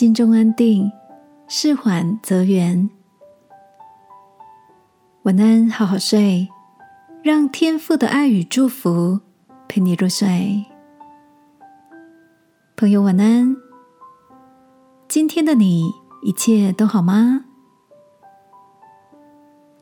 [0.00, 0.90] 心中安定，
[1.46, 2.88] 事缓则圆。
[5.24, 6.48] 晚安，好好睡，
[7.22, 9.20] 让天父的爱与祝福
[9.68, 10.64] 陪你入睡。
[12.78, 13.54] 朋友，晚安。
[15.06, 17.44] 今天的你一切都好吗？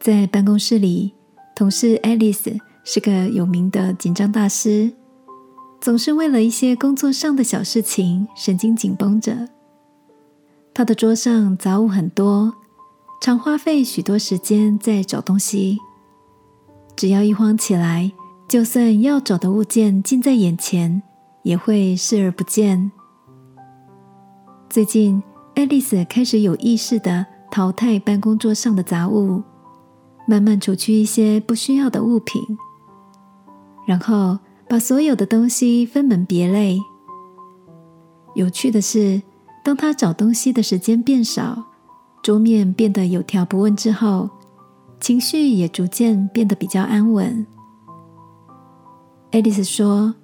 [0.01, 1.15] 在办公室里，
[1.55, 4.93] 同事 Alice 是个有名的紧张大师，
[5.81, 9.49] 总是为了一些工作上的小事情神经紧绷着。
[10.79, 12.55] 他的桌上杂物很多，
[13.21, 15.77] 常花费许多时间在找东西。
[16.95, 18.13] 只要一慌起来，
[18.47, 21.03] 就算要找的物件近在眼前。
[21.43, 22.93] 也会视而不见。
[24.71, 25.21] 最近，
[25.57, 29.43] 爱丽丝开始有意识的淘汰办公桌上的杂物，
[30.29, 32.41] 慢慢除去一些不需要的物品，
[33.85, 36.79] 然后把所有的东西分门别类。
[38.35, 39.21] 有趣的是，
[39.69, 41.63] 当他找东西的时间变少，
[42.23, 44.31] 桌面变得有条不紊之后，
[44.99, 47.47] 情绪也逐渐变得比较安稳。
[49.31, 50.15] 爱丽丝说。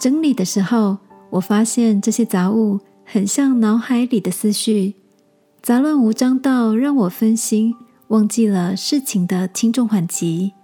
[0.00, 0.96] 整理的时候，
[1.28, 4.94] 我发现这些杂物很像脑海里的思绪，
[5.60, 7.74] 杂乱无章到让我分心，
[8.08, 10.54] 忘记了事情的轻重缓急，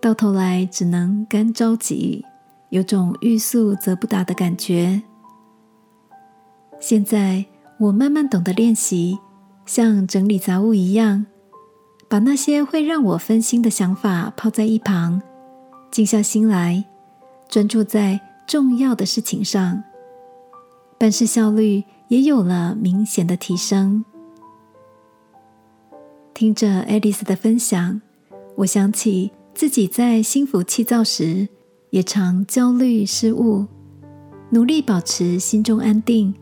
[0.00, 2.24] 到头来只能干着急，
[2.70, 5.02] 有种欲速则不达的感觉。
[6.82, 7.44] 现在
[7.78, 9.16] 我慢慢懂得练习，
[9.64, 11.24] 像整理杂物一样，
[12.08, 15.22] 把那些会让我分心的想法抛在一旁，
[15.92, 16.84] 静下心来，
[17.48, 18.20] 专注在。
[18.44, 19.82] 重要的事情上，
[20.98, 24.04] 办事效率也有了明显的提升。
[26.34, 28.02] 听着爱丽丝的分享，
[28.56, 31.48] 我想起自己在心浮气躁时，
[31.90, 33.64] 也常焦虑失误。
[34.50, 36.34] 努力保持心中安定，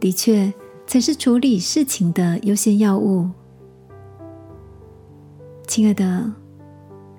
[0.00, 0.52] 的确
[0.86, 3.28] 才是处理事情的优先要务。
[5.68, 6.32] 亲爱的，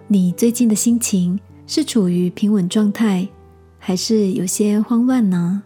[0.07, 3.29] 你最近的心情是处于平稳状态？
[3.77, 5.63] 还是有些慌乱呢。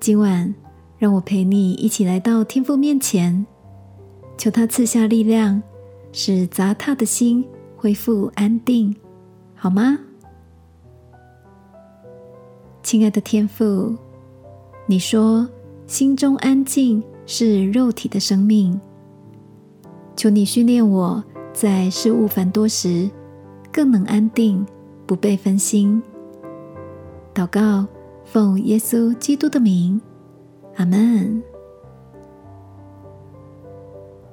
[0.00, 0.54] 今晚，
[0.98, 3.46] 让我陪你一起来到天父面前，
[4.36, 5.62] 求他赐下力量，
[6.12, 7.44] 使杂沓的心
[7.76, 8.94] 恢复安定，
[9.54, 9.98] 好吗？
[12.82, 13.94] 亲爱的天父，
[14.86, 15.48] 你说
[15.86, 18.78] 心中安静是肉体的生命，
[20.14, 21.24] 求你训练我
[21.54, 23.08] 在事物繁多时，
[23.72, 24.64] 更能安定，
[25.06, 26.02] 不被分心。
[27.34, 27.86] 祷告，
[28.24, 29.98] 奉耶稣基督的名，
[30.76, 31.42] 阿门。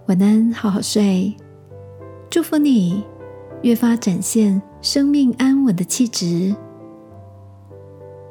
[0.08, 1.34] 晚安，好好睡。
[2.30, 3.06] 祝福你，
[3.62, 6.54] 越发展现生命安稳的气质。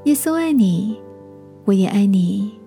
[0.05, 0.99] 耶稣爱你，
[1.65, 2.60] 我也爱你。